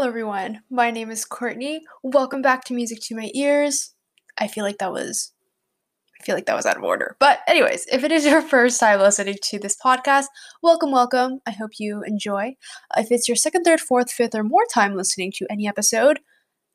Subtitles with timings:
[0.00, 0.62] Hello, everyone.
[0.70, 1.82] My name is Courtney.
[2.02, 3.92] Welcome back to Music to My Ears.
[4.38, 5.32] I feel like that was.
[6.18, 7.18] I feel like that was out of order.
[7.20, 10.28] But, anyways, if it is your first time listening to this podcast,
[10.62, 11.40] welcome, welcome.
[11.46, 12.54] I hope you enjoy.
[12.96, 16.20] If it's your second, third, fourth, fifth, or more time listening to any episode,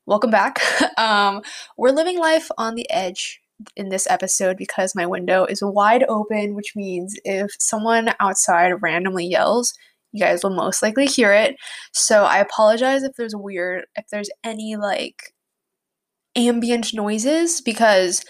[0.06, 0.60] welcome back.
[0.96, 1.42] um,
[1.76, 3.40] we're living life on the edge
[3.74, 9.26] in this episode because my window is wide open, which means if someone outside randomly
[9.26, 9.74] yells,
[10.16, 11.56] you guys will most likely hear it.
[11.92, 15.34] So I apologize if there's weird, if there's any like
[16.36, 18.24] ambient noises because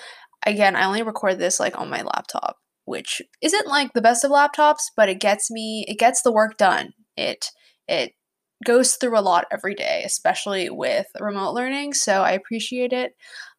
[0.44, 4.30] again, I only record this like on my laptop, which isn't like the best of
[4.30, 6.92] laptops, but it gets me, it gets the work done.
[7.16, 7.46] It,
[7.88, 8.12] it
[8.64, 11.94] goes through a lot every day, especially with remote learning.
[11.94, 13.12] So I appreciate it.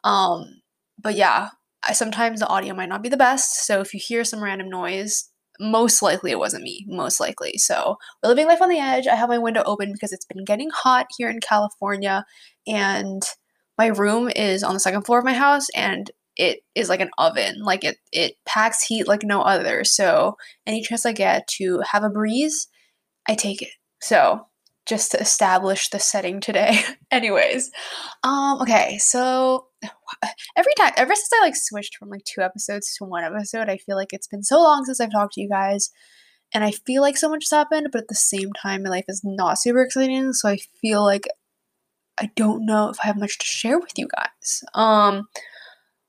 [0.03, 0.61] Um,
[0.97, 1.49] but yeah,
[1.83, 3.65] I, sometimes the audio might not be the best.
[3.65, 6.85] So if you hear some random noise, most likely it wasn't me.
[6.87, 7.57] Most likely.
[7.57, 9.07] So we're living life on the edge.
[9.07, 12.25] I have my window open because it's been getting hot here in California,
[12.67, 13.23] and
[13.77, 17.11] my room is on the second floor of my house, and it is like an
[17.17, 17.61] oven.
[17.61, 19.83] Like it it packs heat like no other.
[19.83, 22.67] So any chance I get to have a breeze,
[23.27, 23.71] I take it.
[24.01, 24.47] So
[24.87, 26.79] just to establish the setting today.
[27.11, 27.71] Anyways,
[28.23, 29.66] um, okay, so
[30.57, 33.77] every time, ever since I like switched from like two episodes to one episode, I
[33.77, 35.89] feel like it's been so long since I've talked to you guys,
[36.53, 39.05] and I feel like so much has happened, but at the same time, my life
[39.07, 41.27] is not super exciting, so I feel like
[42.19, 44.63] I don't know if I have much to share with you guys.
[44.73, 45.27] Um,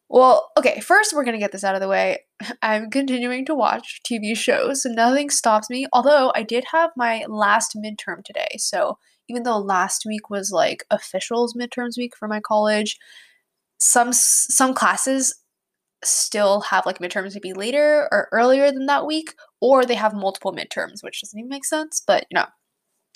[0.08, 2.20] well, okay, first we're gonna get this out of the way.
[2.62, 5.86] I'm continuing to watch TV shows, so nothing stops me.
[5.92, 8.98] Although I did have my last midterm today, so
[9.28, 12.98] even though last week was like officials midterms week for my college,
[13.78, 15.34] some some classes
[16.04, 20.52] still have like midterms maybe later or earlier than that week, or they have multiple
[20.52, 22.02] midterms, which doesn't even make sense.
[22.06, 22.46] But you know,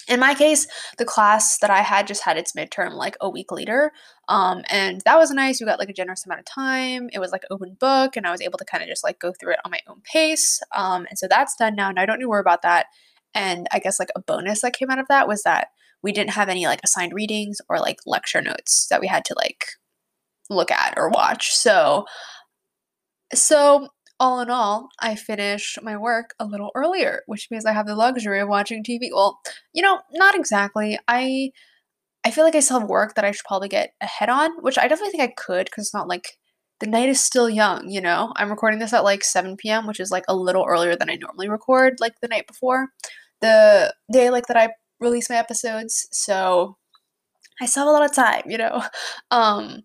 [0.09, 0.67] in my case,
[0.99, 3.93] the class that I had just had its midterm like a week later.
[4.29, 5.61] Um, and that was nice.
[5.61, 7.09] We got like a generous amount of time.
[7.13, 9.33] It was like open book, and I was able to kind of just like go
[9.33, 10.61] through it on my own pace.
[10.75, 12.87] Um, and so that's done now, and I don't need to worry about that.
[13.35, 15.69] And I guess like a bonus that came out of that was that
[16.03, 19.35] we didn't have any like assigned readings or like lecture notes that we had to
[19.37, 19.67] like
[20.55, 21.55] look at or watch.
[21.55, 22.07] So,
[23.35, 23.89] so
[24.21, 27.97] all in all, I finished my work a little earlier, which means I have the
[27.97, 29.11] luxury of watching TV.
[29.13, 29.41] Well,
[29.73, 30.99] you know, not exactly.
[31.09, 31.51] I
[32.25, 34.79] I feel like I still have work that I should probably get ahead on, which
[34.79, 36.39] I definitely think I could because it's not like
[36.81, 38.33] the night is still young, you know?
[38.37, 41.17] I'm recording this at like 7 p.m., which is like a little earlier than I
[41.17, 42.89] normally record, like the night before.
[43.41, 44.71] The day like that I
[45.01, 46.09] release my episodes.
[46.13, 46.77] So
[47.61, 48.83] I still have a lot of time, you know?
[49.31, 49.83] Um,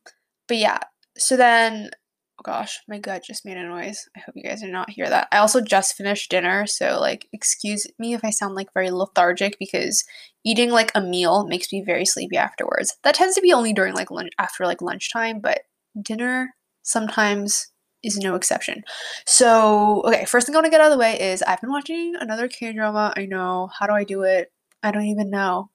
[0.47, 0.79] but yeah,
[1.17, 1.91] so then
[2.39, 4.07] Oh gosh, my gut just made a noise.
[4.15, 5.27] I hope you guys did not hear that.
[5.31, 9.57] I also just finished dinner, so like excuse me if I sound like very lethargic
[9.59, 10.03] because
[10.45, 12.95] eating like a meal makes me very sleepy afterwards.
[13.03, 15.61] That tends to be only during like lunch after like lunchtime, but
[15.99, 16.53] dinner
[16.83, 17.71] sometimes
[18.03, 18.83] is no exception.
[19.25, 21.71] So, okay, first thing I want to get out of the way is I've been
[21.71, 23.13] watching another K drama.
[23.17, 23.69] I know.
[23.77, 24.51] How do I do it?
[24.83, 25.69] I don't even know.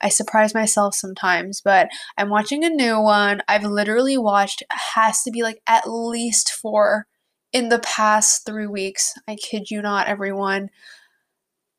[0.00, 3.42] I surprise myself sometimes, but I'm watching a new one.
[3.48, 4.62] I've literally watched
[4.94, 7.06] has to be like at least four
[7.52, 9.14] in the past three weeks.
[9.28, 10.70] I kid you not, everyone.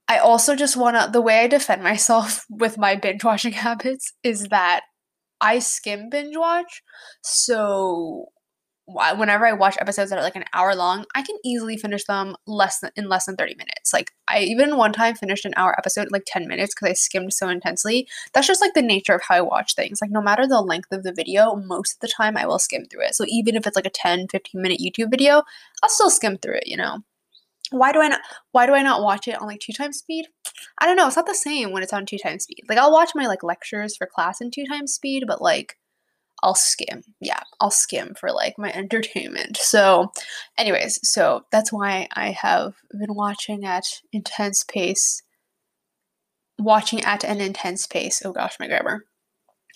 [0.07, 4.13] I also just want to, the way I defend myself with my binge watching habits
[4.23, 4.81] is that
[5.41, 6.81] I skim binge watch.
[7.21, 8.27] So
[8.88, 12.36] whenever I watch episodes that are like an hour long, I can easily finish them
[12.46, 13.92] less than in less than 30 minutes.
[13.92, 16.94] Like I even one time finished an hour episode in like 10 minutes because I
[16.94, 18.08] skimmed so intensely.
[18.34, 20.00] That's just like the nature of how I watch things.
[20.02, 22.86] Like no matter the length of the video, most of the time I will skim
[22.86, 23.16] through it.
[23.16, 25.44] So even if it's like a 10, 15 minute YouTube video,
[25.84, 27.00] I'll still skim through it, you know.
[27.72, 28.22] Why do I not
[28.54, 30.28] why do I not watch it on like two times speed?
[30.80, 32.64] I don't know, it's not the same when it's on two times speed.
[32.69, 35.75] Like I'll watch my like lectures for class in two times speed, but like
[36.44, 37.03] I'll skim.
[37.20, 39.58] Yeah, I'll skim for like my entertainment.
[39.58, 40.12] So,
[40.58, 45.24] anyways, so that's why I have been watching at intense pace.
[46.60, 48.22] Watching at an intense pace.
[48.25, 49.06] Oh gosh, my grammar.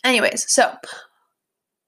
[0.04, 0.74] Anyways, so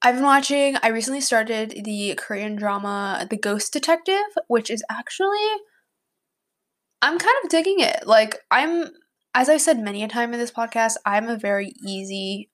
[0.02, 5.48] I've been watching, I recently started the Korean drama The Ghost Detective, which is actually,
[7.00, 8.06] I'm kind of digging it.
[8.06, 8.90] Like, I'm,
[9.34, 12.50] as I've said many a time in this podcast, I'm a very easy,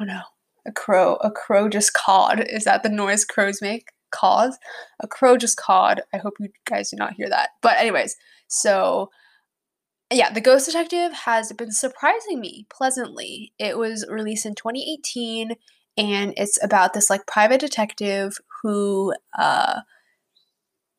[0.00, 0.22] oh no,
[0.70, 1.16] a crow.
[1.16, 2.40] A crow just cawed.
[2.48, 3.88] Is that the noise crows make?
[4.10, 4.56] Caws?
[5.00, 6.00] A crow just cawed.
[6.14, 7.50] I hope you guys do not hear that.
[7.60, 8.16] But, anyways,
[8.48, 9.10] so
[10.12, 13.52] yeah, The Ghost Detective has been surprising me pleasantly.
[13.58, 15.54] It was released in 2018
[15.96, 19.80] and it's about this like private detective who uh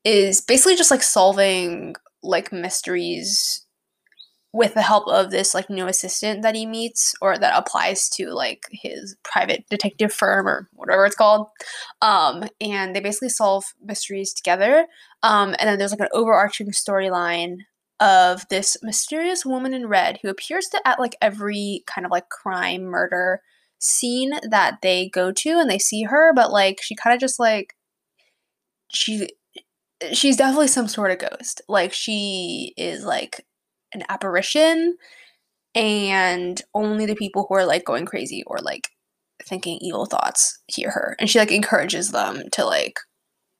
[0.03, 3.65] is basically just like solving like mysteries
[4.53, 8.31] with the help of this like new assistant that he meets or that applies to
[8.31, 11.47] like his private detective firm or whatever it's called
[12.01, 14.85] um and they basically solve mysteries together
[15.23, 17.57] um and then there's like an overarching storyline
[18.01, 22.27] of this mysterious woman in red who appears to at like every kind of like
[22.29, 23.41] crime murder
[23.79, 27.39] scene that they go to and they see her but like she kind of just
[27.39, 27.73] like
[28.93, 29.29] she
[30.13, 31.61] she's definitely some sort of ghost.
[31.67, 33.45] Like she is like
[33.93, 34.97] an apparition
[35.75, 38.89] and only the people who are like going crazy or like
[39.43, 41.15] thinking evil thoughts hear her.
[41.19, 42.99] And she like encourages them to like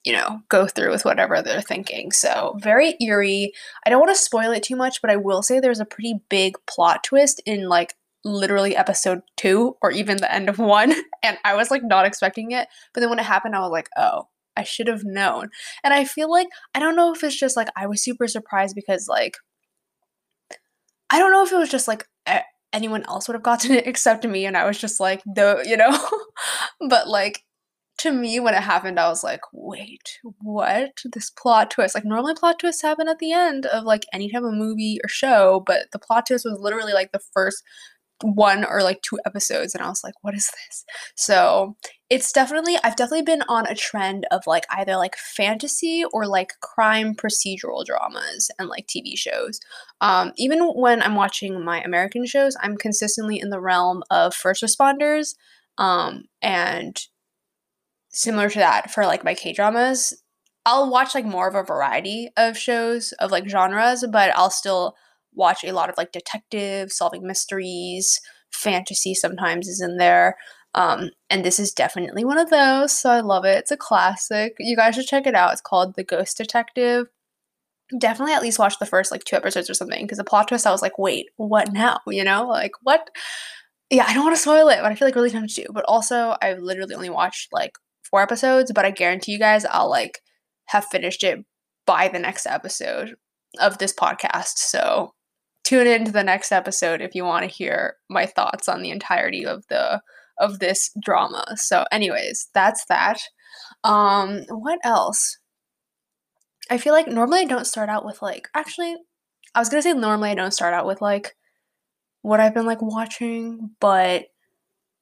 [0.04, 2.12] you know go through with whatever they're thinking.
[2.12, 3.54] So very eerie.
[3.86, 6.16] I don't want to spoil it too much but i will say there's a pretty
[6.30, 10.94] big plot twist in like literally episode two or even the end of one
[11.24, 12.68] and i was like not expecting it.
[12.94, 15.50] But then when it happened i was like oh i should have known.
[15.84, 18.76] And i feel like i don't know if it's just like i was super surprised
[18.76, 19.38] because like
[21.12, 22.08] I don't know if it was just like
[22.74, 25.78] anyone else would have gotten it except me, and I was just like, the, you
[25.78, 25.98] know?
[26.90, 27.44] but like,
[28.00, 30.92] to me, when it happened, I was like, wait, what?
[31.14, 31.94] This plot twist.
[31.94, 35.08] Like, normally plot twists happen at the end of like any type of movie or
[35.08, 37.64] show, but the plot twist was literally like the first
[38.24, 40.86] one or like two episodes and I was like, what is this?
[41.16, 41.76] So
[42.10, 46.54] it's definitely, I've definitely been on a trend of like either like fantasy or like
[46.62, 49.60] crime procedural dramas and like TV shows.
[50.02, 54.64] Um, even when I'm watching my American shows, I'm consistently in the realm of first
[54.64, 55.36] responders.
[55.78, 57.00] Um, and
[58.10, 60.14] similar to that for like my K dramas,
[60.66, 64.96] I'll watch like more of a variety of shows of like genres, but I'll still
[65.34, 68.20] watch a lot of like detective solving mysteries
[68.52, 70.36] fantasy sometimes is in there
[70.74, 73.58] um, and this is definitely one of those so i love it.
[73.60, 74.54] It's a classic.
[74.60, 75.52] You guys should check it out.
[75.52, 77.08] It's called the ghost detective.
[78.00, 80.66] Definitely at least watch the first like two episodes or something because the plot twist
[80.66, 82.00] i was like wait what now?
[82.08, 83.10] You know like what?
[83.90, 85.84] Yeah i don't want to spoil it but i feel like really tempted to but
[85.88, 87.74] also i've literally only watched like
[88.10, 90.22] four episodes but i guarantee you guys i'll like
[90.68, 91.40] have finished it
[91.86, 93.16] by the next episode
[93.60, 95.12] of this podcast so
[95.72, 98.90] tune in to the next episode if you want to hear my thoughts on the
[98.90, 100.02] entirety of the
[100.38, 101.46] of this drama.
[101.56, 103.22] So anyways, that's that.
[103.86, 105.38] Um what else?
[106.70, 108.98] I feel like normally I don't start out with like actually
[109.56, 111.38] I was going to say normally I don't start out with like
[112.22, 114.26] what I've been like watching, but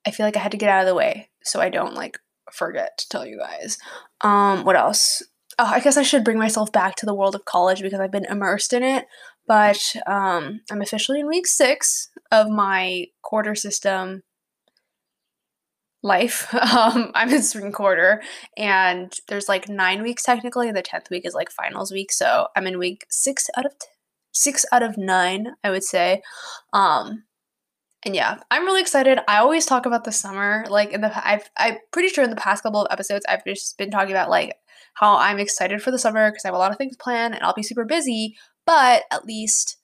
[0.05, 2.19] I feel like I had to get out of the way so I don't like
[2.51, 3.79] forget to tell you guys.
[4.21, 5.23] Um what else?
[5.57, 8.11] Oh, I guess I should bring myself back to the world of college because I've
[8.11, 9.07] been immersed in it.
[9.49, 14.21] But um, I'm officially in week six of my quarter system
[16.03, 16.47] life.
[16.69, 18.21] Um, I'm in spring quarter,
[18.55, 22.11] and there's like nine weeks technically, and the tenth week is like finals week.
[22.11, 23.87] So I'm in week six out of t-
[24.31, 26.21] six out of nine, I would say.
[26.73, 27.23] Um,
[28.05, 29.19] and yeah, I'm really excited.
[29.27, 30.65] I always talk about the summer.
[30.69, 33.77] Like in the, I've, I'm pretty sure in the past couple of episodes, I've just
[33.77, 34.55] been talking about like
[34.93, 37.43] how I'm excited for the summer because I have a lot of things planned and
[37.43, 38.37] I'll be super busy
[38.69, 39.77] but at least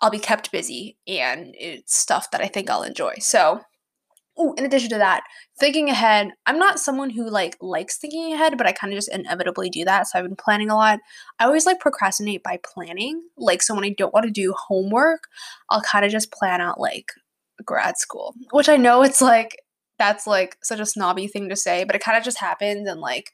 [0.00, 3.16] I'll be kept busy and it's stuff that I think I'll enjoy.
[3.18, 3.60] So,
[4.40, 5.24] ooh, in addition to that,
[5.60, 9.12] thinking ahead, I'm not someone who like likes thinking ahead, but I kind of just
[9.12, 10.06] inevitably do that.
[10.06, 11.00] So I've been planning a lot.
[11.38, 13.20] I always like procrastinate by planning.
[13.36, 15.24] Like so when I don't want to do homework,
[15.68, 17.12] I'll kind of just plan out like
[17.66, 19.58] grad school, which I know it's like
[19.98, 22.98] that's like such a snobby thing to say, but it kind of just happens and
[22.98, 23.30] like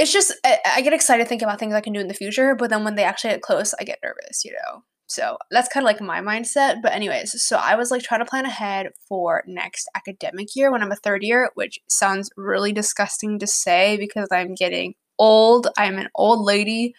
[0.00, 2.54] it's just I, I, get excited thinking about things I can do in the future,
[2.54, 4.82] but then when they actually get close, I get nervous, you know.
[5.08, 6.80] So that's kind of like my mindset.
[6.82, 10.82] But anyways, so I was like trying to plan ahead for next academic year when
[10.82, 15.68] I'm a third year, which sounds really disgusting to say because I'm getting old.
[15.76, 16.94] I'm an old lady.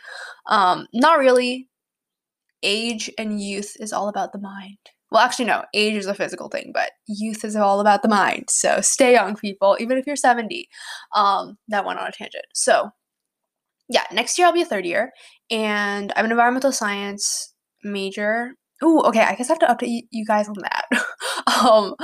[0.45, 1.69] Um, not really.
[2.61, 4.77] Age and youth is all about the mind.
[5.11, 8.45] Well, actually, no, age is a physical thing, but youth is all about the mind.
[8.49, 10.69] So stay young, people, even if you're 70.
[11.15, 12.45] Um, that went on a tangent.
[12.53, 12.91] So,
[13.89, 15.11] yeah, next year I'll be a third year,
[15.49, 17.53] and I'm an environmental science
[17.83, 18.53] major.
[18.83, 20.85] Ooh, okay, I guess I have to update you guys on that.
[21.65, 21.95] um,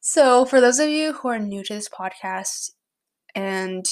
[0.00, 2.70] so, for those of you who are new to this podcast
[3.34, 3.86] and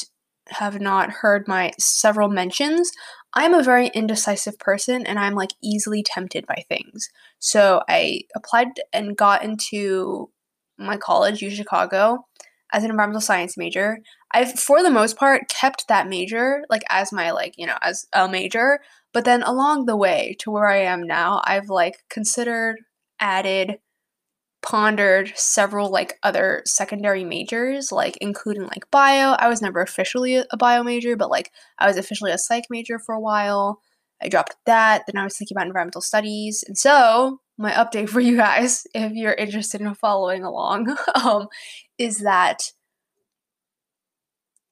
[0.51, 2.91] have not heard my several mentions,
[3.35, 7.09] I'm a very indecisive person and I'm like easily tempted by things.
[7.39, 10.31] So I applied and got into
[10.79, 12.27] my college, U Chicago,
[12.73, 13.99] as an environmental science major.
[14.33, 18.07] I've for the most part kept that major like as my like, you know, as
[18.13, 18.81] a major,
[19.13, 22.77] but then along the way to where I am now, I've like considered
[23.21, 23.79] added
[24.63, 30.57] pondered several like other secondary majors like including like bio i was never officially a
[30.59, 33.81] bio major but like i was officially a psych major for a while
[34.23, 35.05] I dropped that.
[35.07, 36.65] Then I was thinking about environmental studies.
[36.67, 41.49] And so, my update for you guys, if you're interested in following along, um,
[41.99, 42.73] is that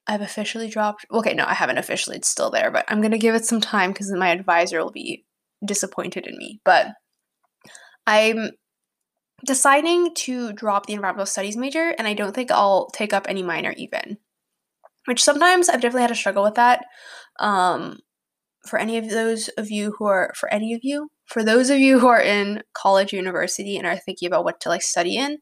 [0.07, 1.05] I've officially dropped.
[1.11, 2.17] Okay, no, I haven't officially.
[2.17, 4.91] It's still there, but I'm going to give it some time because my advisor will
[4.91, 5.25] be
[5.63, 6.59] disappointed in me.
[6.65, 6.87] But
[8.07, 8.51] I'm
[9.45, 13.43] deciding to drop the environmental studies major, and I don't think I'll take up any
[13.43, 14.17] minor even.
[15.05, 16.85] Which sometimes I've definitely had to struggle with that.
[17.39, 17.99] Um,
[18.65, 21.79] for any of those of you who are, for any of you, for those of
[21.79, 25.37] you who are in college, university, and are thinking about what to like study in,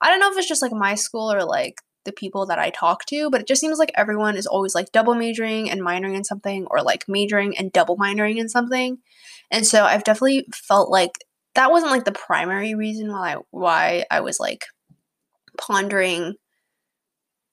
[0.00, 2.70] I don't know if it's just like my school or like the people that I
[2.70, 6.14] talk to, but it just seems like everyone is always like double majoring and minoring
[6.16, 8.98] in something or like majoring and double minoring in something.
[9.50, 11.12] And so I've definitely felt like
[11.60, 14.64] that wasn't like the primary reason why I, why I was like
[15.58, 16.36] pondering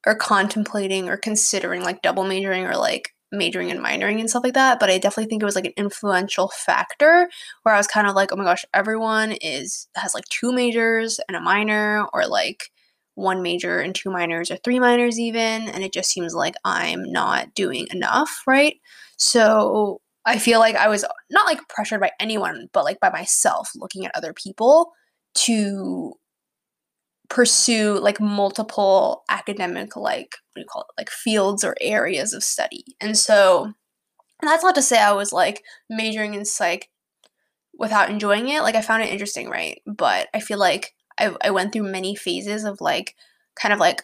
[0.06, 4.54] or contemplating or considering like double majoring or like majoring and minoring and stuff like
[4.54, 7.28] that but i definitely think it was like an influential factor
[7.64, 11.20] where i was kind of like oh my gosh everyone is has like two majors
[11.28, 12.70] and a minor or like
[13.16, 17.04] one major and two minors or three minors even and it just seems like i'm
[17.12, 18.76] not doing enough right?
[19.18, 23.72] So I feel like I was not like pressured by anyone, but like by myself
[23.76, 24.92] looking at other people
[25.36, 26.14] to
[27.30, 32.44] pursue like multiple academic like what do you call it like fields or areas of
[32.44, 32.84] study.
[33.00, 33.74] And so
[34.42, 36.90] and that's not to say I was like majoring in psych
[37.78, 38.62] without enjoying it.
[38.62, 39.82] Like I found it interesting, right?
[39.86, 43.16] But I feel like I, I went through many phases of like
[43.56, 44.04] kind of like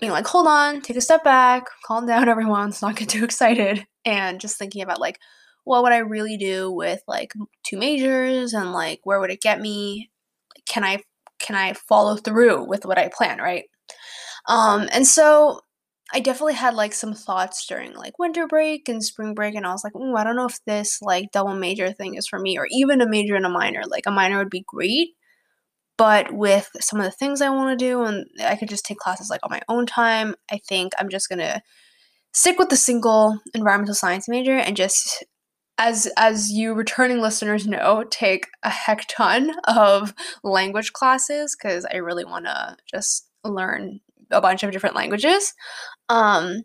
[0.00, 3.24] being like, hold on, take a step back, calm down, everyone, let's not get too
[3.24, 3.86] excited.
[4.04, 5.18] And just thinking about like,
[5.64, 7.32] what would I really do with like
[7.66, 10.10] two majors and like where would it get me?
[10.68, 11.02] Can I
[11.40, 13.64] can I follow through with what I plan, right?
[14.48, 15.60] Um, and so
[16.12, 19.72] I definitely had like some thoughts during like winter break and spring break, and I
[19.72, 22.58] was like, oh, I don't know if this like double major thing is for me,
[22.58, 23.82] or even a major and a minor.
[23.86, 25.10] Like a minor would be great,
[25.96, 28.98] but with some of the things I want to do, and I could just take
[28.98, 31.62] classes like on my own time, I think I'm just gonna
[32.34, 35.24] stick with the single environmental science major and just
[35.78, 41.96] as as you returning listeners know, take a heck ton of language classes because I
[41.96, 44.00] really want to just learn
[44.30, 45.52] a bunch of different languages.
[46.08, 46.62] Um,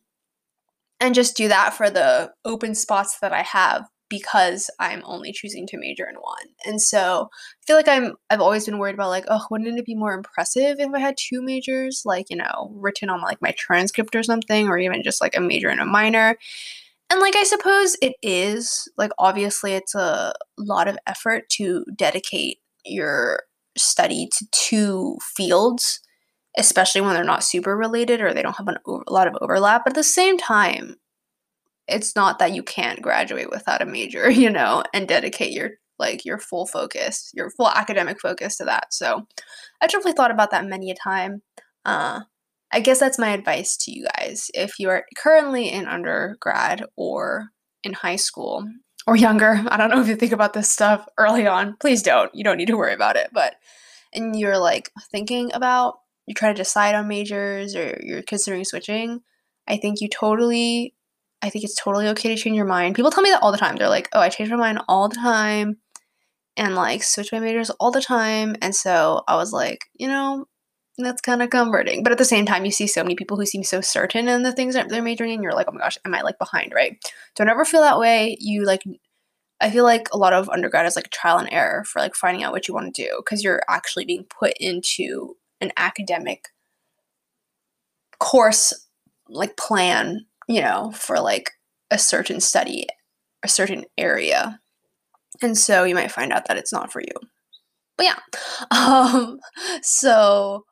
[1.01, 5.67] and just do that for the open spots that I have because I'm only choosing
[5.67, 6.47] to major in one.
[6.65, 9.85] And so I feel like I'm I've always been worried about like, oh, wouldn't it
[9.85, 13.53] be more impressive if I had two majors, like, you know, written on like my
[13.57, 16.37] transcript or something, or even just like a major and a minor.
[17.09, 22.59] And like I suppose it is, like obviously it's a lot of effort to dedicate
[22.85, 23.43] your
[23.77, 26.01] study to two fields,
[26.57, 29.83] especially when they're not super related or they don't have a lot of overlap.
[29.85, 30.95] But at the same time,
[31.87, 36.23] it's not that you can't graduate without a major, you know, and dedicate your like
[36.23, 38.93] your full focus, your full academic focus to that.
[38.93, 39.27] So
[39.81, 41.41] i've definitely thought about that many a time.
[41.83, 42.21] Uh,
[42.71, 44.51] I guess that's my advice to you guys.
[44.53, 47.49] If you are currently in undergrad or
[47.83, 48.67] in high school
[49.07, 51.77] or younger, I don't know if you think about this stuff early on.
[51.79, 52.33] Please don't.
[52.33, 53.29] You don't need to worry about it.
[53.33, 53.55] But,
[54.13, 55.95] and you're like thinking about,
[56.27, 59.21] you try to decide on majors or you're considering switching,
[59.67, 60.93] I think you totally,
[61.41, 62.95] I think it's totally okay to change your mind.
[62.95, 63.77] People tell me that all the time.
[63.77, 65.77] They're like, oh, I change my mind all the time
[66.55, 68.55] and like switch my majors all the time.
[68.61, 70.45] And so I was like, you know,
[71.05, 72.03] that's kind of comforting.
[72.03, 74.43] But at the same time, you see so many people who seem so certain in
[74.43, 75.43] the things that they're majoring in.
[75.43, 76.97] You're like, oh my gosh, am I like behind, right?
[77.35, 78.37] Don't ever feel that way.
[78.39, 78.83] You like,
[79.61, 82.43] I feel like a lot of undergrad is like trial and error for like finding
[82.43, 86.45] out what you want to do because you're actually being put into an academic
[88.19, 88.73] course,
[89.27, 91.51] like plan, you know, for like
[91.91, 92.87] a certain study,
[93.43, 94.59] a certain area.
[95.41, 97.13] And so you might find out that it's not for you.
[97.97, 98.19] But yeah.
[98.71, 99.39] Um,
[99.81, 100.65] so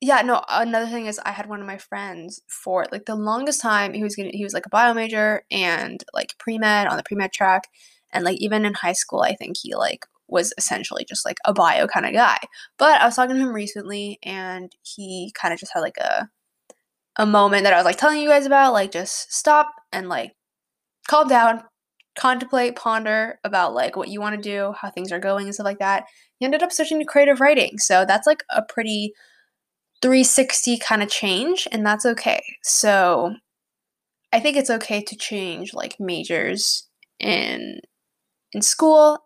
[0.00, 3.60] yeah, no, another thing is I had one of my friends for like the longest
[3.60, 7.02] time he was gonna he was like a bio major and like pre-med on the
[7.02, 7.64] pre-med track
[8.12, 11.54] and like even in high school I think he like was essentially just like a
[11.54, 12.38] bio kind of guy.
[12.78, 16.28] But I was talking to him recently and he kind of just had like a
[17.16, 20.36] a moment that I was like telling you guys about, like just stop and like
[21.08, 21.64] calm down,
[22.16, 25.64] contemplate, ponder about like what you want to do, how things are going and stuff
[25.64, 26.04] like that.
[26.38, 27.78] He ended up switching to creative writing.
[27.78, 29.14] So that's like a pretty
[30.02, 32.42] 360 kind of change, and that's okay.
[32.62, 33.34] So
[34.32, 36.88] I think it's okay to change like majors
[37.18, 37.80] in
[38.52, 39.18] in school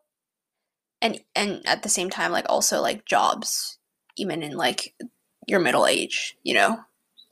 [1.00, 3.78] and and at the same time like also like jobs
[4.16, 4.94] even in like
[5.46, 6.78] your middle age, you know.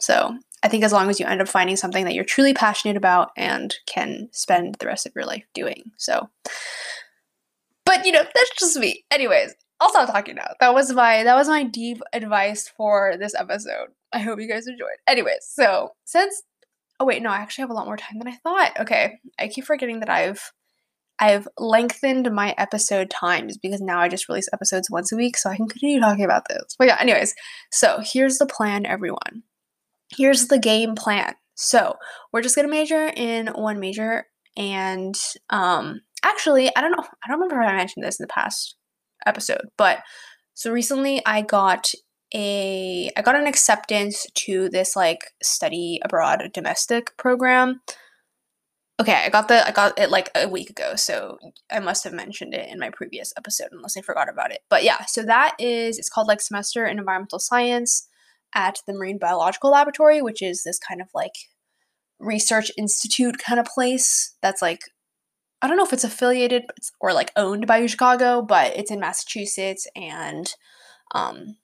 [0.01, 2.97] So I think as long as you end up finding something that you're truly passionate
[2.97, 5.93] about and can spend the rest of your life doing.
[5.97, 6.29] So,
[7.85, 9.05] but you know, that's just me.
[9.11, 10.53] Anyways, I'll stop talking now.
[10.61, 13.89] That was my that was my deep advice for this episode.
[14.13, 14.99] I hope you guys enjoyed.
[15.09, 16.43] Anyways, so since
[17.01, 18.79] oh wait, no, I actually have a lot more time than I thought.
[18.81, 19.19] Okay.
[19.39, 20.53] I keep forgetting that I've
[21.19, 25.51] I've lengthened my episode times because now I just release episodes once a week so
[25.51, 26.75] I can continue talking about this.
[26.79, 27.35] But yeah, anyways,
[27.71, 29.43] so here's the plan, everyone.
[30.11, 31.35] Here's the game plan.
[31.55, 31.95] So
[32.33, 35.15] we're just gonna major in one major and
[35.49, 38.77] um actually I don't know I don't remember if I mentioned this in the past
[39.27, 40.01] episode, but
[40.55, 41.93] so recently I got
[42.35, 47.81] a I got an acceptance to this like study abroad domestic program.
[49.01, 51.39] Okay, I got the I got it like a week ago, so
[51.73, 54.61] I must have mentioned it in my previous episode unless I forgot about it.
[54.69, 58.07] But yeah, so that is it's called like semester in environmental science
[58.55, 61.35] at the Marine Biological Laboratory, which is this kind of like
[62.19, 64.83] research institute kind of place that's like
[65.63, 66.65] I don't know if it's affiliated
[67.01, 70.55] or like owned by Chicago, but it's in Massachusetts and
[71.15, 71.57] um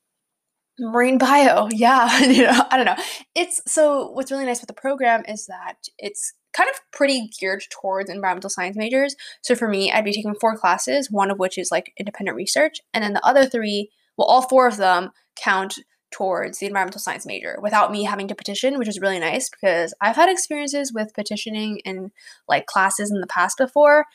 [0.79, 1.69] marine bio.
[1.73, 3.03] Yeah, you know, I don't know.
[3.35, 7.63] It's so what's really nice about the program is that it's kind of pretty geared
[7.71, 9.15] towards environmental science majors.
[9.43, 12.81] So for me, I'd be taking four classes, one of which is like independent research,
[12.95, 15.79] and then the other three, well all four of them count
[16.11, 19.93] towards the environmental science major without me having to petition, which is really nice because
[20.01, 22.13] I've had experiences with petitioning in
[22.49, 24.07] like classes in the past before.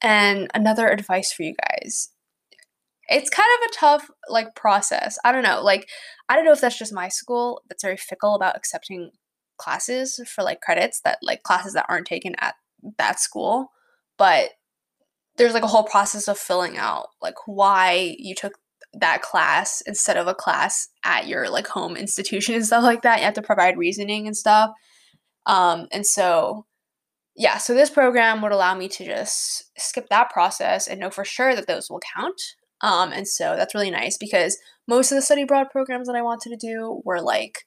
[0.00, 2.10] And another advice for you guys
[3.08, 5.18] it's kind of a tough like process.
[5.24, 5.62] I don't know.
[5.62, 5.88] Like
[6.28, 9.10] I don't know if that's just my school that's very fickle about accepting
[9.56, 12.54] classes for like credits that like classes that aren't taken at
[12.98, 13.72] that school,
[14.18, 14.50] but
[15.36, 18.54] there's like a whole process of filling out like why you took
[18.94, 23.18] that class instead of a class at your like home institution and stuff like that.
[23.18, 24.70] You have to provide reasoning and stuff.
[25.46, 26.66] Um, and so,
[27.36, 31.24] yeah, so this program would allow me to just skip that process and know for
[31.24, 32.40] sure that those will count.
[32.80, 36.22] Um, and so that's really nice because most of the study abroad programs that I
[36.22, 37.64] wanted to do were like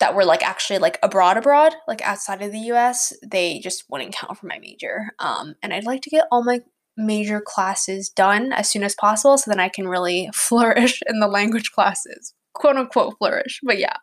[0.00, 4.14] that were like actually like abroad abroad like outside of the US they just wouldn't
[4.14, 6.60] count for my major um and I'd like to get all my
[6.96, 11.28] major classes done as soon as possible so then I can really flourish in the
[11.28, 12.34] language classes.
[12.54, 13.60] Quote unquote flourish.
[13.62, 13.96] But yeah.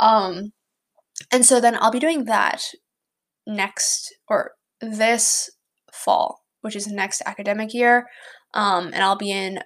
[0.00, 0.52] Um
[1.32, 2.62] and so then I'll be doing that
[3.46, 5.50] next or this
[5.92, 8.06] fall, which is next academic year.
[8.54, 9.60] Um and I'll be in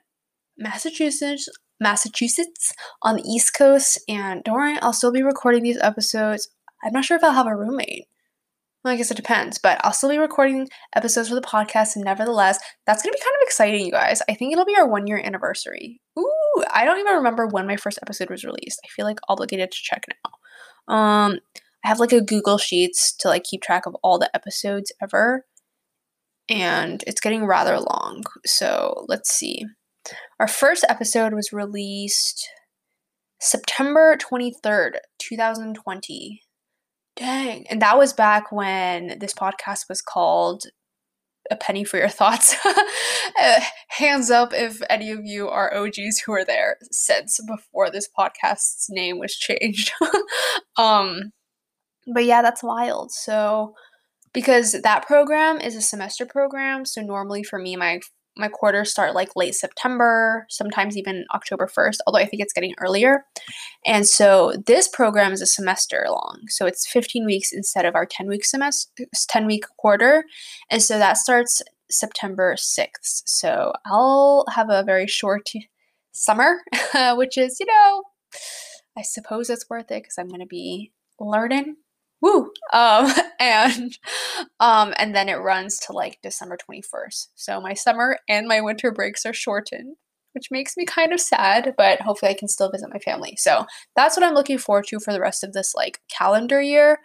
[0.57, 1.49] Massachusetts
[1.83, 6.49] Massachusetts on the East Coast and worry, I'll still be recording these episodes.
[6.83, 8.07] I'm not sure if I'll have a roommate.
[8.85, 12.59] Well, I guess it depends, but I'll still be recording episodes for the podcast, nevertheless,
[12.85, 14.23] that's gonna be kind of exciting, you guys.
[14.29, 16.01] I think it'll be our one year anniversary.
[16.19, 18.81] Ooh, I don't even remember when my first episode was released.
[18.85, 20.95] I feel like obligated to check now.
[20.95, 21.39] Um,
[21.85, 25.47] I have like a Google Sheets to like keep track of all the episodes ever,
[26.49, 28.25] and it's getting rather long.
[28.45, 29.65] So let's see.
[30.41, 32.49] Our first episode was released
[33.41, 36.42] September 23rd, 2020.
[37.17, 37.67] Dang.
[37.69, 40.65] And that was back when this podcast was called
[41.51, 42.57] A Penny for Your Thoughts.
[43.41, 48.07] Uh, hands up if any of you are OGs who are there since before this
[48.17, 49.91] podcast's name was changed.
[50.77, 51.33] um
[52.07, 53.11] but yeah, that's wild.
[53.11, 53.75] So
[54.35, 58.01] because that program is a semester program, so normally for me my
[58.37, 62.75] my quarters start like late September, sometimes even October 1st, although I think it's getting
[62.79, 63.25] earlier.
[63.85, 66.43] And so this program is a semester long.
[66.49, 70.25] So it's 15 weeks instead of our 10 week semester 10 week quarter.
[70.71, 73.23] And so that starts September 6th.
[73.27, 75.51] So I'll have a very short
[76.13, 76.61] summer,
[77.17, 78.03] which is, you know,
[78.97, 81.77] I suppose it's worth it because I'm going to be learning
[82.23, 83.99] woo um and
[84.61, 88.91] um and then it runs to like december 21st so my summer and my winter
[88.91, 89.97] breaks are shortened
[90.33, 93.37] which makes me kind of sad but hopefully i can still visit my family.
[93.37, 96.99] So that's what i'm looking forward to for the rest of this like calendar year.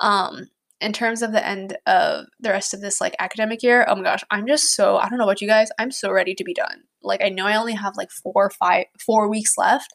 [0.00, 0.48] Um
[0.80, 4.02] in terms of the end of the rest of this like academic year oh my
[4.02, 6.54] gosh i'm just so i don't know about you guys i'm so ready to be
[6.54, 6.82] done.
[7.02, 9.94] Like i know i only have like four or five four weeks left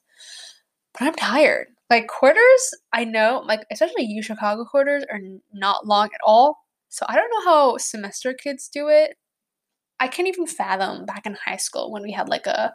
[0.97, 5.19] but i'm tired like quarters, I know, like especially U Chicago quarters are
[5.53, 6.57] not long at all.
[6.89, 9.15] So I don't know how semester kids do it.
[9.99, 12.73] I can't even fathom back in high school when we had like a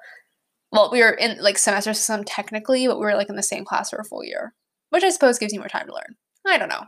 [0.72, 3.64] well, we were in like semester system technically, but we were like in the same
[3.64, 4.54] class for a full year,
[4.90, 6.16] which I suppose gives you more time to learn.
[6.46, 6.82] I don't know.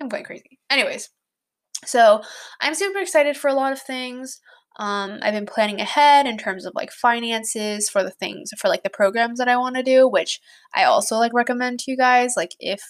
[0.00, 0.58] I'm going crazy.
[0.70, 1.10] Anyways,
[1.84, 2.22] so
[2.60, 4.40] I'm super excited for a lot of things.
[4.78, 8.82] Um, I've been planning ahead in terms of like finances for the things for like
[8.82, 10.40] the programs that I want to do, which
[10.74, 12.34] I also like recommend to you guys.
[12.36, 12.82] Like if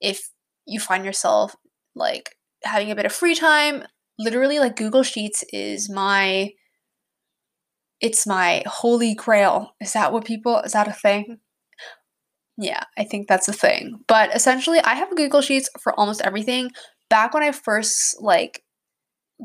[0.00, 0.30] if
[0.66, 1.54] you find yourself
[1.94, 3.84] like having a bit of free time,
[4.18, 6.50] literally like Google Sheets is my
[8.00, 9.74] it's my holy grail.
[9.80, 11.38] Is that what people is that a thing?
[12.56, 14.00] Yeah, I think that's a thing.
[14.08, 16.72] But essentially, I have Google Sheets for almost everything.
[17.08, 18.64] Back when I first like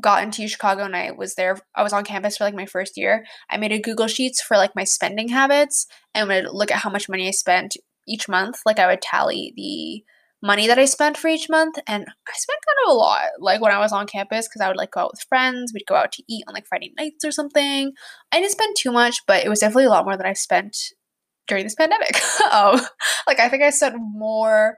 [0.00, 2.96] got into Chicago and I was there, I was on campus for like my first
[2.96, 3.24] year.
[3.50, 6.90] I made a Google Sheets for like my spending habits and would look at how
[6.90, 7.76] much money I spent
[8.06, 8.60] each month.
[8.66, 10.04] Like I would tally the
[10.44, 13.22] money that I spent for each month, and I spent kind of a lot.
[13.40, 15.86] Like when I was on campus, because I would like go out with friends, we'd
[15.86, 17.92] go out to eat on like Friday nights or something.
[18.30, 20.76] I didn't spend too much, but it was definitely a lot more than I've spent
[21.46, 22.20] during this pandemic.
[22.52, 22.80] um,
[23.26, 24.76] like I think I spent more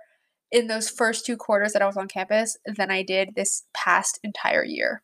[0.52, 4.20] in those first two quarters that I was on campus than I did this past
[4.22, 5.02] entire year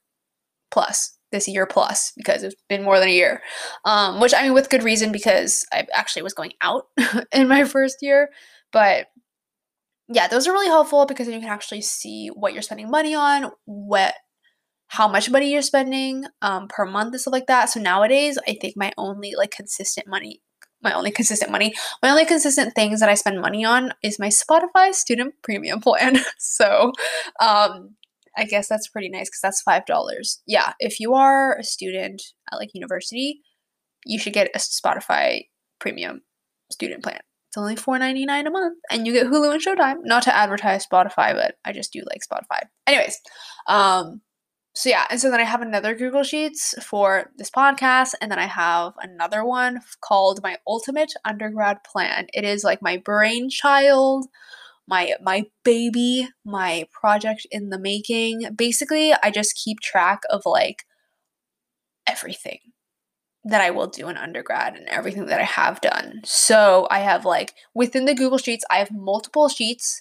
[0.73, 3.43] plus this year plus because it's been more than a year
[3.85, 6.85] um, which i mean with good reason because i actually was going out
[7.33, 8.29] in my first year
[8.73, 9.07] but
[10.09, 13.15] yeah those are really helpful because then you can actually see what you're spending money
[13.15, 14.15] on what
[14.89, 18.57] how much money you're spending um, per month and stuff like that so nowadays i
[18.61, 20.43] think my only like consistent money
[20.83, 21.75] my only consistent money.
[22.03, 26.19] My only consistent things that I spend money on is my Spotify student premium plan.
[26.39, 26.93] so,
[27.41, 27.95] um,
[28.37, 30.41] I guess that's pretty nice because that's five dollars.
[30.47, 33.41] Yeah, if you are a student at like university,
[34.07, 35.43] you should get a Spotify
[35.79, 36.23] premium
[36.71, 37.21] student plan.
[37.49, 39.97] It's only four ninety nine a month, and you get Hulu and Showtime.
[40.05, 42.63] Not to advertise Spotify, but I just do like Spotify.
[42.87, 43.19] Anyways,
[43.67, 44.23] um,
[44.75, 48.39] so yeah, and so then I have another Google Sheets for this podcast, and then
[48.39, 52.27] I have another one called my ultimate undergrad plan.
[52.33, 54.27] It is like my brainchild,
[54.87, 58.55] my my baby, my project in the making.
[58.57, 60.85] Basically, I just keep track of like
[62.07, 62.59] everything
[63.45, 66.21] that I will do in undergrad and everything that I have done.
[66.25, 70.01] So I have like within the Google Sheets, I have multiple sheets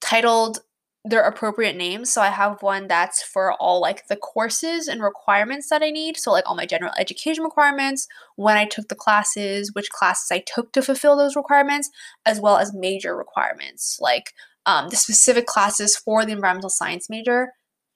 [0.00, 0.60] titled
[1.04, 2.12] their appropriate names.
[2.12, 6.16] So I have one that's for all like the courses and requirements that I need.
[6.16, 10.44] So like all my general education requirements, when I took the classes, which classes I
[10.46, 11.90] took to fulfill those requirements,
[12.24, 14.32] as well as major requirements, like
[14.64, 17.48] um, the specific classes for the environmental science major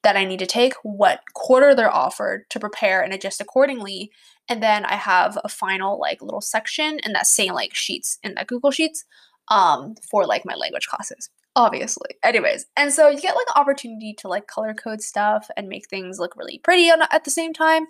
[0.03, 4.11] that I need to take, what quarter they're offered to prepare and adjust accordingly.
[4.49, 8.35] And then I have a final like little section in that same like sheets in
[8.35, 9.05] that Google Sheets
[9.49, 12.11] um, for like my language classes obviously.
[12.23, 15.89] Anyways and so you get like an opportunity to like color code stuff and make
[15.89, 17.87] things look really pretty on, at the same time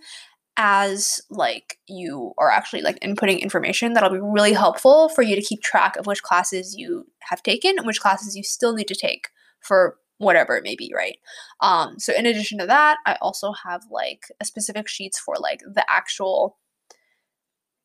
[0.57, 5.43] as like you are actually like inputting information that'll be really helpful for you to
[5.43, 8.95] keep track of which classes you have taken and which classes you still need to
[8.95, 9.29] take
[9.61, 11.19] for whatever it may be right?
[11.61, 15.61] Um so in addition to that i also have like a specific sheets for like
[15.61, 16.57] the actual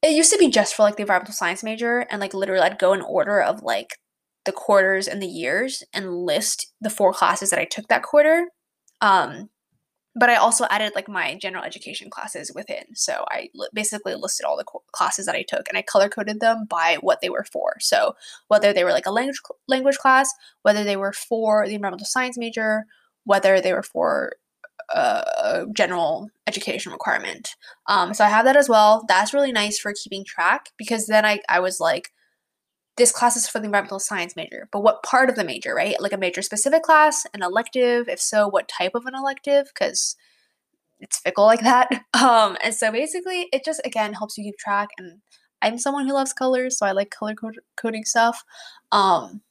[0.03, 2.79] it used to be just for like the environmental science major and like literally i'd
[2.79, 3.97] go in order of like
[4.45, 8.47] the quarters and the years and list the four classes that I took that quarter.
[9.01, 9.49] Um,
[10.13, 12.83] but I also added like my general education classes within.
[12.95, 16.09] So I li- basically listed all the co- classes that I took and I color
[16.09, 17.75] coded them by what they were for.
[17.79, 18.15] So
[18.49, 22.37] whether they were like a language language class, whether they were for the environmental science
[22.37, 22.85] major,
[23.23, 24.33] whether they were for
[24.93, 27.55] uh, a general education requirement.
[27.87, 29.05] Um, so I have that as well.
[29.07, 32.11] That's really nice for keeping track because then I, I was like,
[32.97, 35.99] this class is for the environmental science major, but what part of the major, right?
[35.99, 38.09] Like a major specific class, an elective?
[38.09, 39.67] If so, what type of an elective?
[39.67, 40.15] Because
[40.99, 41.89] it's fickle like that.
[42.13, 44.89] Um, and so basically, it just again helps you keep track.
[44.99, 45.21] And
[45.61, 47.33] I'm someone who loves colors, so I like color
[47.75, 48.43] coding stuff.
[48.91, 49.41] Um,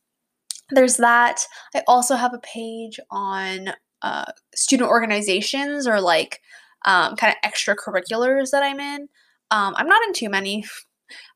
[0.71, 1.45] there's that.
[1.75, 3.71] I also have a page on
[4.03, 6.41] uh, student organizations or like
[6.85, 9.09] um, kind of extracurriculars that I'm in.
[9.51, 10.65] Um, I'm not in too many.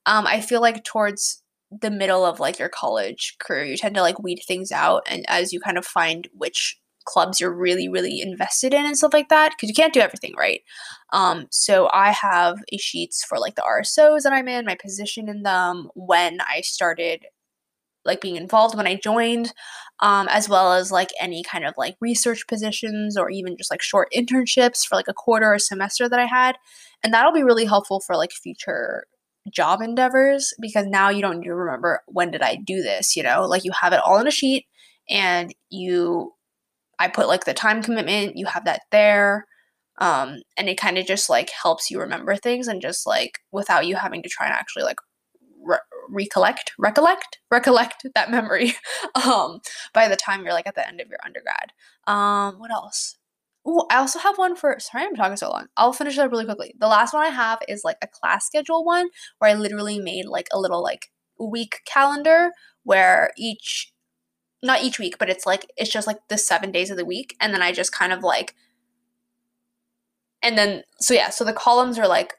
[0.07, 1.43] Um, I feel like towards
[1.81, 5.25] the middle of like your college career you tend to like weed things out and
[5.29, 9.29] as you kind of find which clubs you're really really invested in and stuff like
[9.29, 10.63] that because you can't do everything right?
[11.13, 15.29] Um so i have a sheets for like the rsos that i'm in my position
[15.29, 17.27] in them when i started
[18.05, 19.53] like being involved when i joined
[20.01, 23.83] um as well as like any kind of like research positions or even just like
[23.83, 26.57] short internships for like a quarter or semester that i had
[27.03, 29.05] and that'll be really helpful for like future
[29.50, 33.22] job endeavors because now you don't need to remember when did I do this, you
[33.22, 33.46] know?
[33.46, 34.66] Like you have it all in a sheet
[35.09, 36.33] and you
[36.98, 39.46] I put like the time commitment, you have that there.
[40.00, 43.87] Um and it kind of just like helps you remember things and just like without
[43.87, 44.98] you having to try and actually like
[45.62, 45.78] re-
[46.09, 48.74] recollect, recollect, recollect that memory
[49.26, 49.61] um
[49.92, 51.72] by the time you're like at the end of your undergrad.
[52.07, 53.16] Um what else?
[53.66, 54.77] Oh, I also have one for.
[54.79, 55.66] Sorry, I'm talking so long.
[55.77, 56.74] I'll finish it up really quickly.
[56.79, 60.27] The last one I have is like a class schedule one where I literally made
[60.27, 62.50] like a little like week calendar
[62.83, 63.92] where each
[64.62, 67.37] not each week, but it's like it's just like the seven days of the week,
[67.40, 68.55] and then I just kind of like,
[70.42, 72.35] and then so yeah, so the columns are like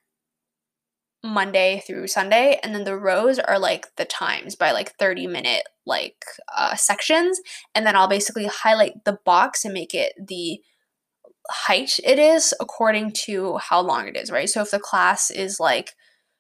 [1.23, 5.63] Monday through Sunday, and then the rows are like the times by like 30 minute
[5.85, 6.23] like
[6.55, 7.41] uh, sections,
[7.73, 10.59] and then I'll basically highlight the box and make it the
[11.49, 14.49] height it is according to how long it is, right?
[14.49, 15.93] So if the class is like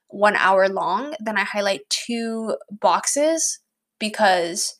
[0.07, 3.59] one hour long, then I highlight two boxes
[3.99, 4.79] because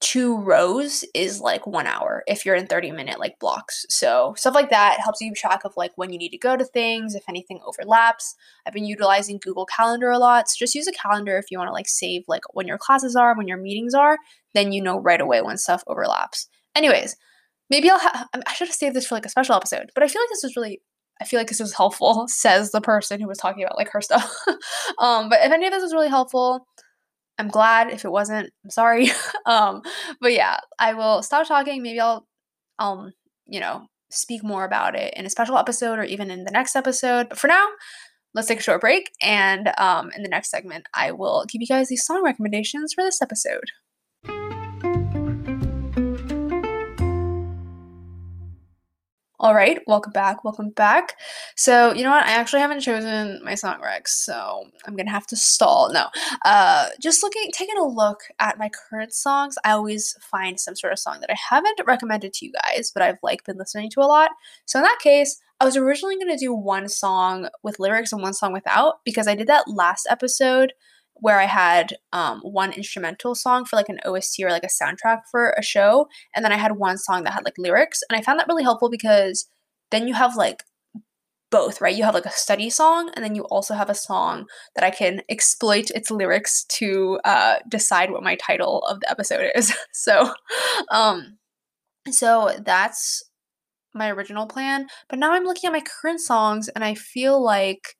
[0.00, 3.84] two rows is like one hour if you're in 30 minute like blocks.
[3.88, 6.64] So stuff like that helps you track of like when you need to go to
[6.64, 8.36] things, if anything overlaps.
[8.64, 10.48] I've been utilizing Google Calendar a lot.
[10.48, 13.16] So just use a calendar if you want to like save like when your classes
[13.16, 14.18] are, when your meetings are,
[14.54, 16.48] then you know right away when stuff overlaps.
[16.76, 17.16] Anyways,
[17.70, 20.08] maybe I'll ha- I should have saved this for like a special episode, but I
[20.08, 20.80] feel like this was really
[21.20, 24.00] I feel like this was helpful, says the person who was talking about like her
[24.00, 24.32] stuff.
[24.98, 26.66] um, but if any of this was really helpful,
[27.38, 27.90] I'm glad.
[27.90, 29.10] If it wasn't, I'm sorry.
[29.46, 29.82] um,
[30.20, 31.82] but yeah, I will stop talking.
[31.82, 32.26] Maybe I'll,
[32.78, 33.12] um,
[33.46, 36.74] you know, speak more about it in a special episode or even in the next
[36.74, 37.28] episode.
[37.28, 37.66] But for now,
[38.34, 39.10] let's take a short break.
[39.22, 43.04] And um, in the next segment, I will give you guys these song recommendations for
[43.04, 43.70] this episode.
[49.40, 50.42] All right, welcome back.
[50.42, 51.14] Welcome back.
[51.54, 52.26] So, you know what?
[52.26, 55.92] I actually haven't chosen my song recs, so I'm gonna have to stall.
[55.92, 56.06] No,
[56.44, 59.54] uh, just looking, taking a look at my current songs.
[59.62, 63.00] I always find some sort of song that I haven't recommended to you guys, but
[63.00, 64.32] I've like been listening to a lot.
[64.66, 68.34] So in that case, I was originally gonna do one song with lyrics and one
[68.34, 70.72] song without because I did that last episode
[71.20, 75.20] where I had um, one instrumental song for like an OST or like a soundtrack
[75.30, 78.22] for a show, and then I had one song that had like lyrics, and I
[78.22, 79.48] found that really helpful because
[79.90, 80.62] then you have like
[81.50, 81.94] both, right?
[81.94, 84.90] You have like a study song, and then you also have a song that I
[84.90, 89.74] can exploit its lyrics to uh, decide what my title of the episode is.
[89.92, 90.32] so,
[90.90, 91.38] um,
[92.10, 93.22] so that's
[93.94, 94.86] my original plan.
[95.08, 97.96] But now I'm looking at my current songs, and I feel like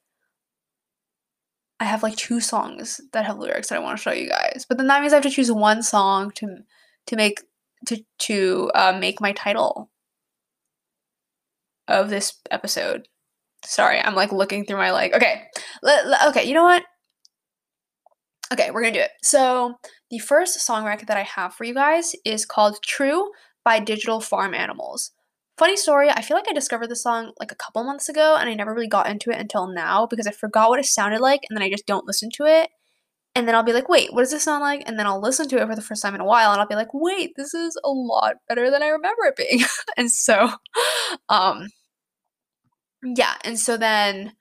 [1.81, 4.67] I have like two songs that have lyrics that I want to show you guys.
[4.69, 6.59] But then that means I have to choose one song to
[7.07, 7.41] to make
[7.87, 9.91] to to uh, make my title
[11.87, 13.09] of this episode.
[13.65, 15.15] Sorry, I'm like looking through my like.
[15.15, 15.43] Okay,
[16.27, 16.45] okay.
[16.45, 16.83] You know what?
[18.53, 19.11] Okay, we're gonna do it.
[19.23, 19.75] So
[20.11, 23.31] the first song record that I have for you guys is called "True"
[23.65, 25.13] by Digital Farm Animals.
[25.59, 28.49] Funny story, I feel like I discovered this song like a couple months ago and
[28.49, 31.41] I never really got into it until now because I forgot what it sounded like
[31.49, 32.71] and then I just don't listen to it.
[33.35, 34.85] And then I'll be like, wait, what does this sound like?
[34.87, 36.69] And then I'll listen to it for the first time in a while and I'll
[36.69, 39.65] be like, wait, this is a lot better than I remember it being.
[39.97, 40.49] and so,
[41.29, 41.67] um,
[43.03, 43.35] yeah.
[43.43, 44.35] And so then,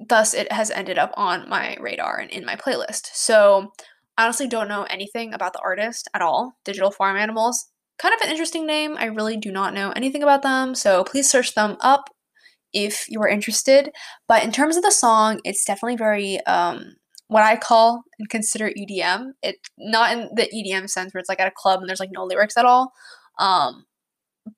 [0.00, 3.10] thus, it has ended up on my radar and in my playlist.
[3.12, 3.72] So,
[4.18, 8.20] I honestly don't know anything about the artist at all, Digital Farm Animals kind of
[8.20, 8.96] an interesting name.
[8.98, 12.10] I really do not know anything about them, so please search them up
[12.72, 13.90] if you are interested.
[14.28, 16.96] But in terms of the song, it's definitely very um,
[17.28, 19.32] what I call and consider EDM.
[19.42, 22.12] It not in the EDM sense where it's like at a club and there's like
[22.12, 22.92] no lyrics at all,
[23.38, 23.84] um,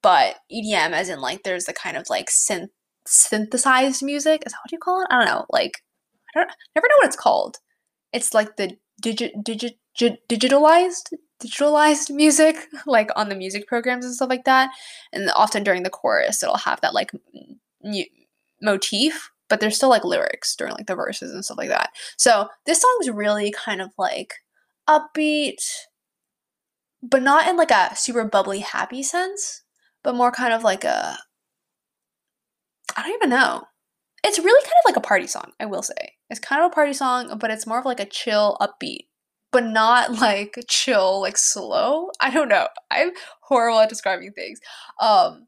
[0.03, 2.69] but EDM as in like there's the kind of like synth
[3.07, 4.43] synthesized music.
[4.47, 5.09] Is that what you call it?
[5.11, 5.47] I don't know.
[5.51, 5.79] Like
[6.35, 7.59] I don't never know what it's called.
[8.13, 9.79] It's like the digit digit
[10.29, 14.71] digitalized digitalized music like on the music programs and stuff like that.
[15.13, 17.13] And often during the chorus it'll have that like
[17.85, 18.05] m-
[18.61, 21.91] motif but there's still like lyrics during like the verses and stuff like that.
[22.17, 24.35] So this song's really kind of like
[24.89, 25.63] upbeat
[27.03, 29.63] but not in like a super bubbly happy sense
[30.03, 31.19] but more kind of like a
[32.97, 33.65] i don't even know.
[34.25, 36.15] It's really kind of like a party song i will say.
[36.31, 39.07] It's kind of a party song but it's more of like a chill upbeat
[39.53, 42.11] but not like chill, like slow.
[42.21, 42.69] I don't know.
[42.91, 43.11] I'm
[43.43, 44.61] horrible at describing things.
[45.01, 45.47] Um,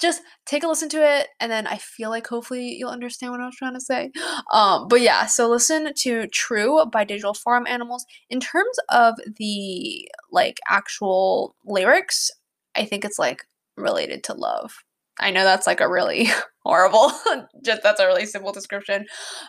[0.00, 3.40] just take a listen to it and then I feel like hopefully you'll understand what
[3.40, 4.10] I was trying to say.
[4.52, 8.04] Um, but yeah, so listen to True by Digital Farm Animals.
[8.30, 12.32] In terms of the like actual lyrics,
[12.74, 13.44] I think it's like
[13.76, 14.72] related to love.
[15.20, 16.28] I know that's like a really
[16.64, 17.12] horrible,
[17.64, 19.06] just that's a really simple description,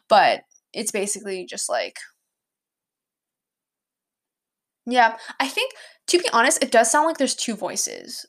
[0.07, 1.97] but it's basically just like
[4.85, 5.73] yeah, I think
[6.07, 8.25] to be honest, it does sound like there's two voices.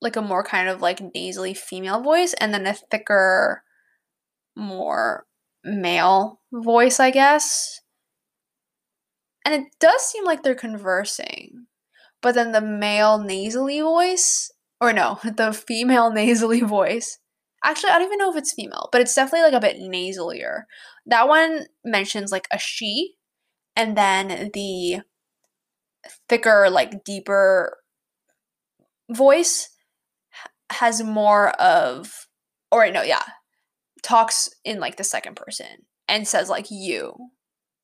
[0.00, 3.62] Like a more kind of like nasally female voice and then a thicker
[4.56, 5.26] more
[5.64, 7.80] male voice, I guess.
[9.44, 11.66] And it does seem like they're conversing.
[12.22, 17.18] But then the male nasally voice, or no, the female nasally voice.
[17.64, 20.64] Actually, I don't even know if it's female, but it's definitely like a bit nasalier.
[21.06, 23.14] That one mentions like a she,
[23.74, 25.00] and then the
[26.28, 27.76] thicker, like deeper
[29.10, 29.68] voice
[30.70, 32.26] has more of
[32.72, 33.22] or no, yeah,
[34.02, 35.66] talks in like the second person
[36.08, 37.14] and says like you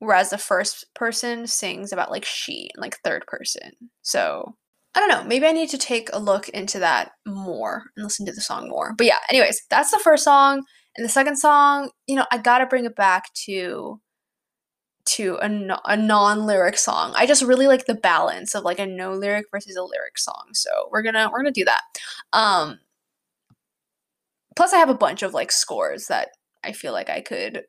[0.01, 3.73] whereas the first person sings about like she like third person.
[4.03, 4.57] So
[4.97, 8.27] i don't know maybe i need to take a look into that more and listen
[8.27, 8.95] to the song more.
[8.97, 10.65] But yeah anyways that's the first song.
[10.97, 14.01] And the second song you know i gotta bring it back to
[15.11, 19.13] to a, a non-lyric song i just really like the balance of like a no
[19.13, 21.83] lyric versus a lyric song so we're gonna we're gonna do that
[22.33, 22.79] um
[24.57, 26.29] plus i have a bunch of like scores that
[26.65, 27.65] i feel like i could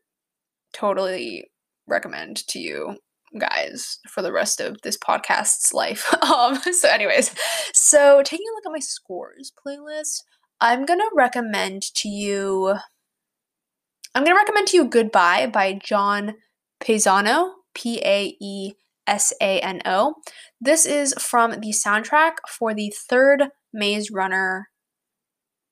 [0.73, 1.49] totally
[1.87, 2.95] recommend to you
[3.39, 6.13] guys for the rest of this podcast's life.
[6.23, 7.33] um, so, anyways,
[7.73, 10.23] so taking a look at my scores playlist,
[10.59, 12.75] I'm gonna recommend to you.
[14.13, 16.35] I'm gonna recommend to you "Goodbye" by John
[16.81, 18.73] Paesano, P A E
[19.07, 20.15] S A N O.
[20.59, 24.69] This is from the soundtrack for the third Maze Runner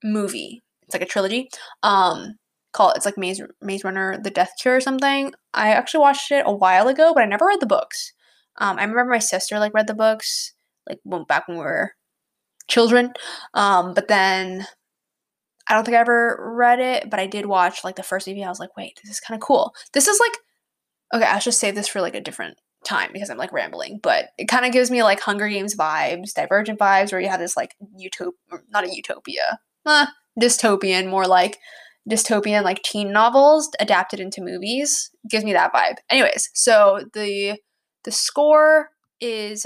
[0.03, 0.63] movie.
[0.83, 1.49] It's like a trilogy.
[1.83, 2.35] Um,
[2.71, 5.33] called it's like Maze Maze Runner: The Death Cure or something.
[5.53, 8.13] I actually watched it a while ago, but I never read the books.
[8.57, 10.53] Um, I remember my sister like read the books
[10.87, 11.93] like when, back when we were
[12.67, 13.13] children.
[13.53, 14.65] Um, but then
[15.67, 18.43] I don't think I ever read it, but I did watch like the first movie.
[18.43, 19.73] I was like, wait, this is kind of cool.
[19.93, 20.33] This is like
[21.13, 21.25] okay.
[21.25, 24.47] I should save this for like a different time because I'm like rambling, but it
[24.47, 27.75] kind of gives me like Hunger Games vibes, Divergent vibes, where you have this like
[27.95, 28.33] utopia,
[28.69, 30.07] not a utopia, uh,
[30.39, 31.59] dystopian, more like
[32.09, 37.57] dystopian like teen novels adapted into movies gives me that vibe anyways so the
[38.03, 39.65] the score is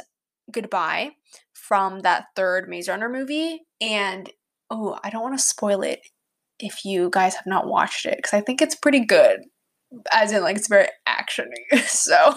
[0.51, 1.11] goodbye
[1.53, 4.31] from that third maze runner movie and
[4.69, 6.01] oh i don't want to spoil it
[6.59, 9.39] if you guys have not watched it because i think it's pretty good
[10.11, 12.33] as in like it's very actiony so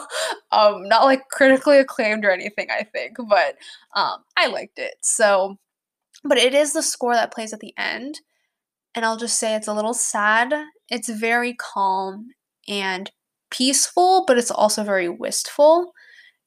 [0.52, 3.56] um not like critically acclaimed or anything i think but
[3.94, 5.56] um i liked it so
[6.24, 8.20] but it is the score that plays at the end
[8.96, 10.52] and I'll just say it's a little sad.
[10.88, 12.30] It's very calm
[12.66, 13.10] and
[13.50, 15.92] peaceful, but it's also very wistful.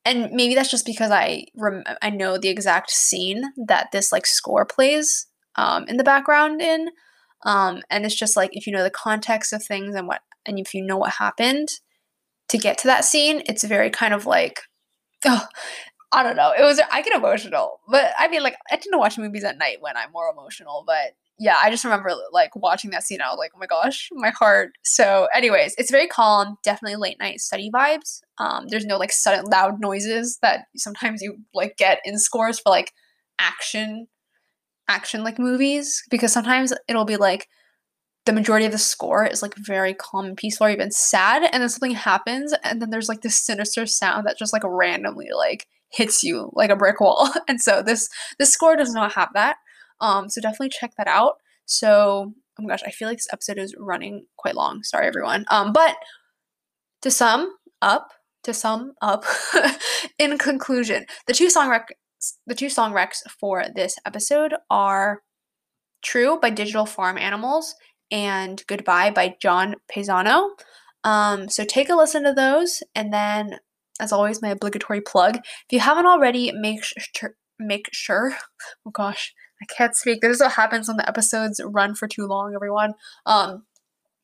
[0.04, 4.26] And maybe that's just because I rem- I know the exact scene that this like
[4.26, 6.89] score plays um, in the background in,
[7.45, 10.60] um, and it's just like if you know the context of things and what and
[10.60, 11.69] if you know what happened
[12.49, 14.62] to get to that scene, it's very kind of like,
[15.25, 15.45] oh,
[16.12, 16.54] I don't know.
[16.58, 19.58] It was I get emotional, but I mean like I tend to watch movies at
[19.58, 23.21] night when I'm more emotional, but yeah, I just remember like watching that scene.
[23.21, 24.71] I was like, oh my gosh, my heart.
[24.84, 26.58] So, anyways, it's very calm.
[26.63, 28.19] Definitely late night study vibes.
[28.39, 32.69] Um, there's no like sudden loud noises that sometimes you like get in scores for
[32.69, 32.91] like
[33.39, 34.08] action,
[34.89, 37.47] action like movies because sometimes it'll be like
[38.25, 41.62] the majority of the score is like very calm and peaceful or even sad, and
[41.62, 45.67] then something happens, and then there's like this sinister sound that just like randomly like
[45.91, 47.29] hits you like a brick wall.
[47.47, 49.58] And so this this score does not have that.
[50.01, 51.36] Um, so definitely check that out.
[51.65, 54.84] So, oh my gosh, I feel like this episode is running quite long.
[54.84, 55.45] Sorry, everyone.
[55.49, 55.95] Um, but
[57.01, 58.10] to sum up,
[58.43, 59.25] to sum up,
[60.19, 61.97] in conclusion, the two song rec-
[62.47, 65.21] the two song recs for this episode are
[66.03, 67.75] "True" by Digital Farm Animals
[68.12, 70.52] and "Goodbye" by John Paesano.
[71.04, 73.60] Um, so take a listen to those, and then,
[74.00, 75.38] as always, my obligatory plug.
[75.38, 78.34] If you haven't already, make sure make sure.
[78.86, 80.22] Oh gosh, I can't speak.
[80.22, 82.93] This is what happens when the episodes run for too long, everyone.
[83.26, 83.63] Um,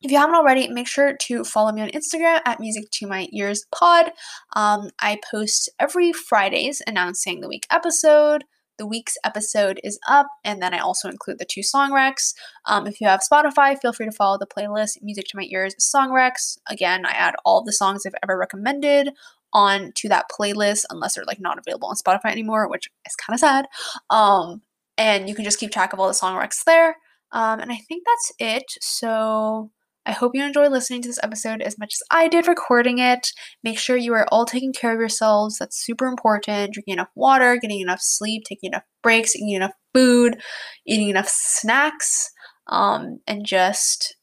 [0.02, 3.28] if you haven't already, make sure to follow me on Instagram at Music to My
[3.34, 4.12] Ears Pod.
[4.56, 8.44] Um, I post every Fridays announcing the week episode.
[8.78, 12.34] The week's episode is up, and then I also include the two song recs.
[12.66, 15.76] Um, if you have Spotify, feel free to follow the playlist Music to My Ears
[15.80, 16.58] Song Recs.
[16.70, 19.12] Again, I add all the songs I've ever recommended
[19.54, 23.34] on to that playlist unless they're like not available on Spotify anymore, which is kind
[23.34, 23.68] of sad.
[24.10, 24.62] Um,
[24.98, 26.98] and you can just keep track of all the song recs there.
[27.32, 28.64] Um, and I think that's it.
[28.82, 29.72] So
[30.06, 33.28] I hope you enjoy listening to this episode as much as I did recording it.
[33.64, 35.58] Make sure you are all taking care of yourselves.
[35.58, 36.74] That's super important.
[36.74, 40.42] Drinking enough water, getting enough sleep, taking enough breaks, eating enough food,
[40.86, 42.30] eating enough snacks,
[42.68, 44.16] um, and just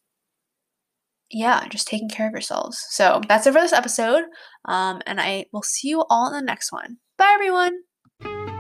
[1.33, 2.85] yeah, just taking care of yourselves.
[2.91, 4.25] So that's it for this episode.
[4.67, 6.99] Um, and I will see you all in the next one.
[7.17, 8.52] Bye, everyone.